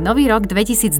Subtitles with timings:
[0.00, 0.96] Nový rok 2022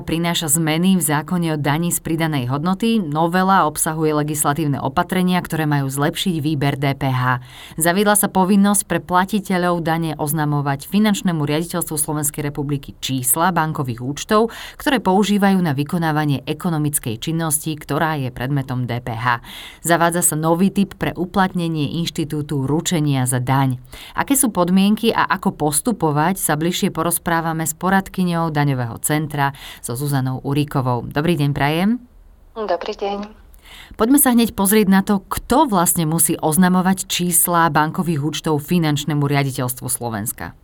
[0.00, 2.96] prináša zmeny v zákone o daní z pridanej hodnoty.
[2.96, 7.44] Novela obsahuje legislatívne opatrenia, ktoré majú zlepšiť výber DPH.
[7.76, 14.48] Zaviedla sa povinnosť pre platiteľov dane oznamovať finančnému riaditeľstvu Slovenskej republiky čísla bankových účtov,
[14.80, 19.44] ktoré používajú na vykonávanie ekonomickej činnosti, ktorá je predmetom DPH.
[19.84, 23.76] Zavádza sa nový typ pre uplatnenie inštitútu ručenia za daň.
[24.16, 29.50] Aké sú podmienky a ako postupovať, sa bližšie porozprávame s poradkyňou riaditeľkou daňového centra
[29.82, 31.02] so Zuzanou Uríkovou.
[31.10, 31.98] Dobrý deň, Prajem.
[32.54, 33.26] Dobrý deň.
[33.98, 39.86] Poďme sa hneď pozrieť na to, kto vlastne musí oznamovať čísla bankových účtov finančnému riaditeľstvu
[39.86, 40.54] Slovenska.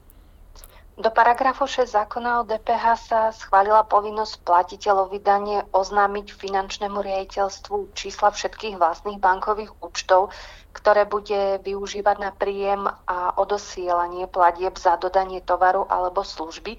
[0.96, 8.32] Do paragrafu 6 zákona o DPH sa schválila povinnosť platiteľov vydanie oznámiť finančnému riaditeľstvu čísla
[8.32, 10.32] všetkých vlastných bankových účtov,
[10.76, 16.76] ktoré bude využívať na príjem a odosielanie platieb za dodanie tovaru alebo služby,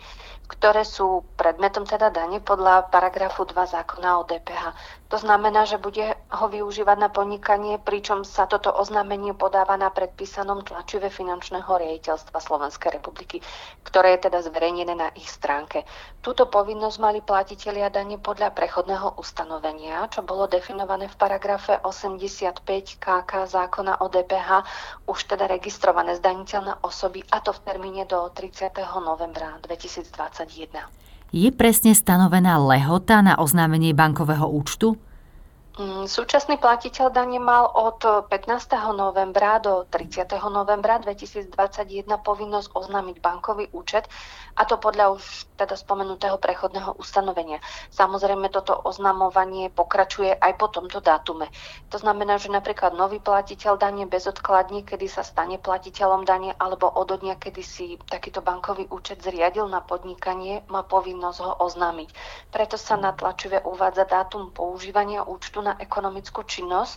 [0.48, 4.64] ktoré sú predmetom teda dane podľa paragrafu 2 zákona o DPH.
[5.08, 10.68] To znamená, že bude ho využívať na podnikanie, pričom sa toto oznámenie podáva na predpísanom
[10.68, 13.40] tlačive finančného riaditeľstva Slovenskej republiky,
[13.88, 15.88] ktoré je teda zverejnené na ich stránke.
[16.20, 22.68] Túto povinnosť mali platitelia dane podľa prechodného ustanovenia, čo bolo definované v paragrafe 85
[23.00, 24.68] KK zákona o DPH,
[25.08, 28.76] už teda registrované zdaniteľné osoby, a to v termíne do 30.
[29.00, 30.84] novembra 2021.
[31.32, 35.00] Je presne stanovená lehota na oznámenie bankového účtu?
[35.78, 38.34] Mm, súčasný platiteľ dane mal od 15.
[38.98, 40.26] novembra do 30.
[40.50, 41.54] novembra 2021
[42.18, 44.10] povinnosť oznámiť bankový účet
[44.58, 47.62] a to podľa už teda spomenutého prechodného ustanovenia.
[47.94, 51.46] Samozrejme toto oznamovanie pokračuje aj po tomto dátume.
[51.94, 57.22] To znamená, že napríklad nový platiteľ dane bezodkladne, kedy sa stane platiteľom dane alebo od
[57.22, 62.10] dňa, kedy si takýto bankový účet zriadil na podnikanie, má povinnosť ho oznámiť.
[62.50, 66.96] Preto sa na tlačive uvádza dátum používania účtu na ekonomickú činnosť.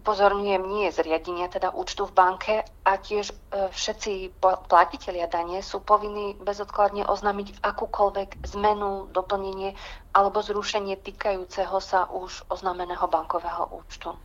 [0.00, 2.54] Upozorňujem, nie zriadenia teda účtu v banke
[2.88, 3.34] a tiež e,
[3.68, 9.76] všetci platitelia dane sú povinní bezodkladne oznámiť akúkoľvek zmenu, doplnenie
[10.16, 14.16] alebo zrušenie týkajúceho sa už oznámeného bankového účtu.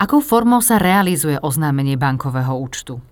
[0.00, 3.04] Akou formou sa realizuje oznámenie bankového účtu?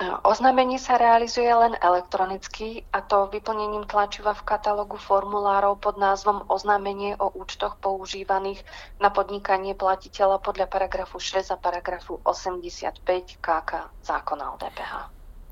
[0.00, 7.20] Oznámenie sa realizuje len elektronicky a to vyplnením tlačiva v katalógu formulárov pod názvom Oznámenie
[7.20, 8.64] o účtoch používaných
[8.96, 13.04] na podnikanie platiteľa podľa paragrafu 6 a paragrafu 85
[13.44, 14.92] KK zákona o DPH.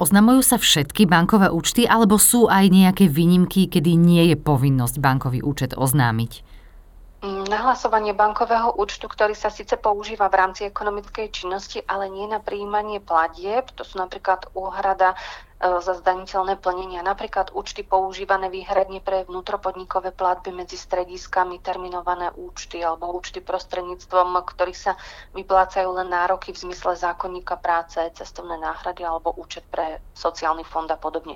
[0.01, 5.45] Oznamujú sa všetky bankové účty alebo sú aj nejaké výnimky, kedy nie je povinnosť bankový
[5.45, 6.58] účet oznámiť?
[7.19, 12.39] Mm, nahlasovanie bankového účtu, ktorý sa síce používa v rámci ekonomickej činnosti, ale nie na
[12.39, 15.19] príjmanie platieb, to sú napríklad úhrada
[15.59, 17.03] E, za zdaniteľné plnenia.
[17.03, 24.79] Napríklad účty používané výhradne pre vnútropodnikové platby medzi strediskami, terminované účty alebo účty prostredníctvom, ktorých
[24.79, 24.95] sa
[25.35, 30.99] vyplácajú len nároky v zmysle zákonníka práce, cestovné náhrady alebo účet pre sociálny fond a
[30.99, 31.35] podobne.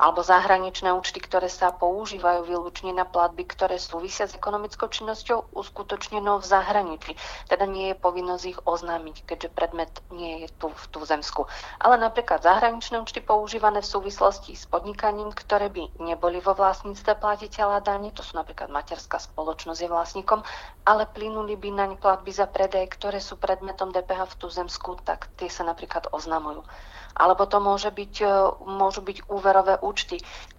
[0.00, 6.40] Alebo zahraničné účty, ktoré sa používajú výlučne na platby, ktoré súvisia s ekonomickou činnosťou uskutočnenou
[6.40, 7.12] v zahraničí.
[7.52, 11.44] Teda nie je povinnosť ich oznámiť, keďže predmet nie je tu v tú zemsku.
[11.76, 17.84] Ale napríklad zahraničné účty používané v súvislosti s podnikaním, ktoré by neboli vo vlastníctve platiteľa
[17.84, 20.40] dane, to sú napríklad materská spoločnosť je vlastníkom,
[20.88, 25.52] ale plynuli by naň platby za predaj, ktoré sú predmetom DPH v tuzemsku, tak tie
[25.52, 26.64] sa napríklad oznamujú.
[27.10, 28.26] Alebo to môže byť, e,
[28.70, 29.89] môžu byť úverové účty,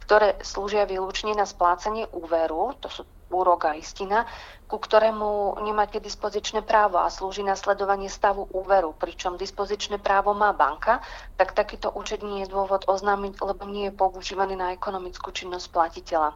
[0.06, 4.28] ktoré slúžia výlučne na splácanie úveru, to sú úrok a istina,
[4.68, 10.52] ku ktorému nemáte dispozičné právo a slúži na sledovanie stavu úveru, pričom dispozičné právo má
[10.52, 11.00] banka,
[11.40, 16.36] tak takýto účet nie je dôvod oznámiť, lebo nie je používaný na ekonomickú činnosť platiteľa.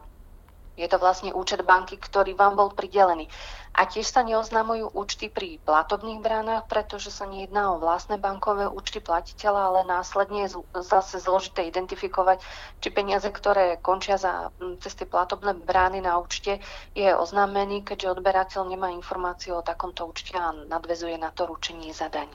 [0.76, 3.32] Je to vlastne účet banky, ktorý vám bol pridelený.
[3.76, 9.04] A tiež sa neoznamujú účty pri platobných bránach, pretože sa nejedná o vlastné bankové účty
[9.04, 12.40] platiteľa, ale následne je zase zložité identifikovať,
[12.80, 16.60] či peniaze, ktoré končia za, cez platobné brány na účte,
[16.96, 22.08] je oznámený, keďže odberateľ nemá informáciu o takomto účte a nadvezuje na to ručenie za
[22.08, 22.28] daň.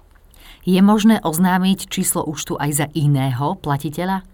[0.62, 4.31] Je možné oznámiť číslo účtu aj za iného platiteľa?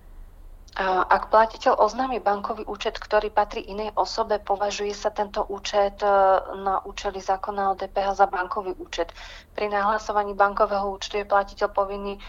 [0.86, 6.10] Ak platiteľ oznámi bankový účet, ktorý patrí inej osobe, považuje sa tento účet e,
[6.54, 9.10] na účely zákona o DPH za bankový účet.
[9.58, 12.22] Pri nahlasovaní bankového účtu je platiteľ povinný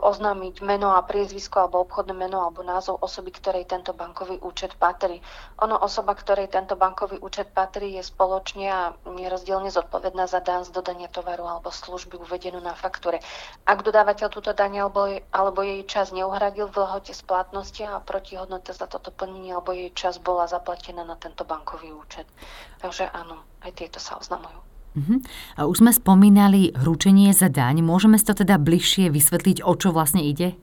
[0.00, 5.20] oznámiť meno a priezvisko alebo obchodné meno alebo názov osoby, ktorej tento bankový účet patrí.
[5.60, 10.72] Ono osoba, ktorej tento bankový účet patrí, je spoločne a nerozdielne zodpovedná za dan z
[10.72, 13.20] dodania tovaru alebo služby uvedenú na faktúre.
[13.68, 14.88] Ak dodávateľ túto daň
[15.34, 20.22] alebo jej čas neuhradil v lehote splatnosti a protihodnota za toto plnenie alebo jej čas
[20.22, 22.30] bola zaplatená na tento bankový účet.
[22.78, 24.62] Takže áno, aj tieto sa oznamujú.
[24.98, 25.18] Uh-huh.
[25.58, 27.82] A už sme spomínali ručenie za daň.
[27.82, 30.54] Môžeme si to teda bližšie vysvetliť, o čo vlastne ide?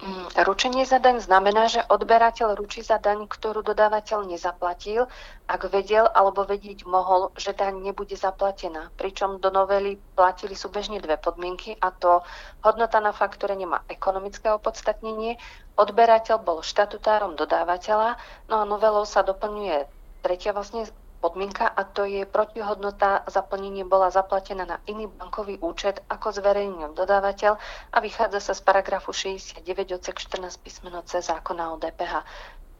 [0.00, 5.04] Mm, ručenie za daň znamená, že odberateľ ručí za daň, ktorú dodávateľ nezaplatil,
[5.44, 8.88] ak vedel alebo vedieť mohol, že daň nebude zaplatená.
[8.96, 12.24] Pričom do novely platili súbežne dve podmienky a to
[12.64, 15.36] hodnota na faktúre nemá ekonomické opodstatnenie,
[15.76, 18.16] odberateľ bol štatutárom dodávateľa,
[18.48, 19.84] no a novelou sa doplňuje
[20.24, 20.88] tretia vlastne
[21.20, 27.60] podmienka a to je protihodnota zaplnenie bola zaplatená na iný bankový účet ako zverejnil dodávateľ
[27.92, 29.62] a vychádza sa z paragrafu 69
[30.00, 32.24] odsek 14 písmeno C zákona o DPH.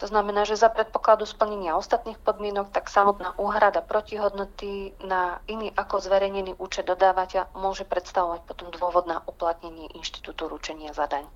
[0.00, 6.00] To znamená, že za predpokladu splnenia ostatných podmienok, tak samotná úhrada protihodnoty na iný ako
[6.00, 11.28] zverejnený účet dodávateľ môže predstavovať potom dôvod na uplatnenie inštitútu ručenia za daň.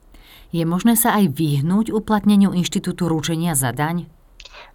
[0.49, 4.09] Je možné sa aj vyhnúť uplatneniu inštitútu ručenia za daň?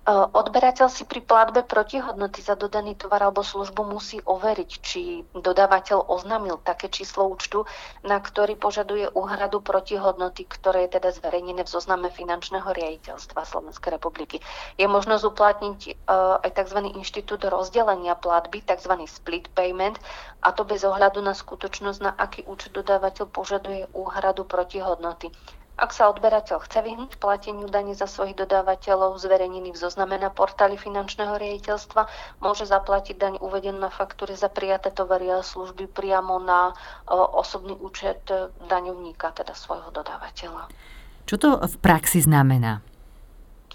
[0.10, 6.58] Odberateľ si pri platbe protihodnoty za dodaný tovar alebo službu musí overiť, či dodávateľ oznámil
[6.66, 7.70] také číslo účtu,
[8.02, 14.42] na ktorý požaduje úhradu protihodnoty, ktoré je teda zverejnené v zozname finančného riaditeľstva Slovenskej republiky.
[14.82, 15.80] Je možnosť uplatniť
[16.42, 16.80] aj tzv.
[16.98, 19.06] inštitút rozdelenia platby, tzv.
[19.06, 20.02] split payment,
[20.42, 25.30] a to bez ohľadu na skutočnosť, na aký účet dodávateľ požaduje úhradu protihodnoty.
[25.80, 30.76] Ak sa odberateľ chce vyhnúť plateniu dane za svojich dodávateľov zverejnených v zozname na portáli
[30.76, 32.04] finančného riaditeľstva,
[32.44, 36.76] môže zaplatiť daň uvedenú na faktúre za prijaté tovary a služby priamo na
[37.08, 38.28] osobný účet
[38.68, 40.68] daňovníka, teda svojho dodávateľa.
[41.24, 42.84] Čo to v praxi znamená?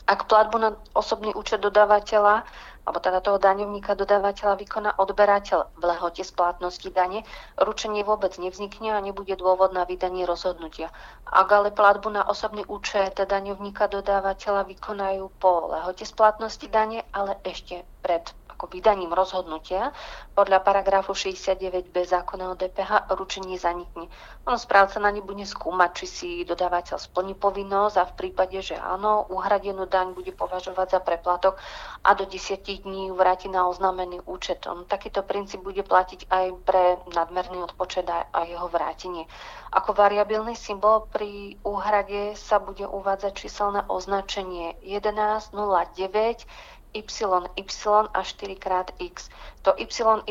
[0.04, 2.44] Ak platbu na osobný účet dodávateľa
[2.84, 7.24] alebo teda toho daňovníka dodávateľa vykoná odberateľ v lehote splatnosti dane,
[7.56, 10.92] ručenie vôbec nevznikne a nebude dôvod na vydanie rozhodnutia.
[11.24, 17.88] Ak ale platbu na osobný účet daňovníka dodávateľa vykonajú po lehote splatnosti dane, ale ešte
[18.04, 19.90] pred ako vydaním rozhodnutia
[20.38, 24.06] podľa paragrafu 69b zákona o DPH ručenie zanikne.
[24.46, 28.78] Ono správca na ne bude skúmať, či si dodávateľ splní povinnosť a v prípade, že
[28.78, 31.58] áno, uhradenú daň bude považovať za preplatok
[32.06, 34.62] a do 10 dní vráti na oznámený účet.
[34.70, 39.26] On, takýto princíp bude platiť aj pre nadmerný odpočet a jeho vrátenie.
[39.74, 46.46] Ako variabilný symbol pri úhrade sa bude uvádzať číselné označenie 1109
[46.94, 49.29] YY a 4 krát X.
[49.67, 50.23] To YY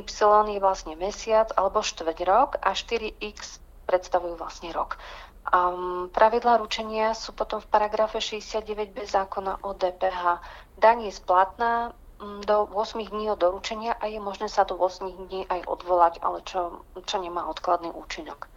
[0.56, 4.95] je vlastne mesiac alebo štvrť rok a 4X predstavujú vlastne rok.
[5.44, 10.39] Um, pravidla ručenia sú potom v paragrafe 69b zákona o DPH.
[10.80, 11.92] Daň je splatná
[12.24, 16.24] mm, do 8 dní od doručenia a je možné sa do 8 dní aj odvolať,
[16.24, 18.48] ale čo, čo nemá odkladný účinok.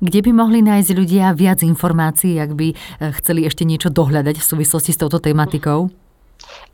[0.00, 2.76] Kde by mohli nájsť ľudia viac informácií, ak by eh,
[3.20, 5.92] chceli ešte niečo dohľadať v súvislosti s touto tematikou?
[5.92, 6.07] E,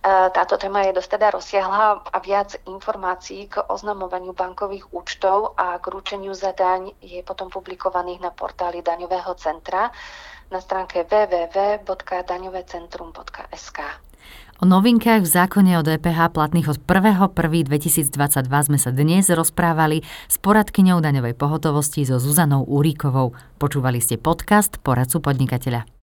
[0.04, 5.86] táto téma je dosť teda rozsiahla a viac informácií k oznamovaniu bankových účtov a k
[5.90, 9.90] ručeniu za daň je potom publikovaných na portáli Daňového centra
[10.52, 13.78] na stránke www.daňovecentrum.sk.
[14.62, 21.02] O novinkách v zákone o DPH platných od 1.1.2022 sme sa dnes rozprávali s poradkyňou
[21.02, 23.34] daňovej pohotovosti so Zuzanou Úrikovou.
[23.58, 25.94] Počúvali ste podcast Poradcu podnikateľa.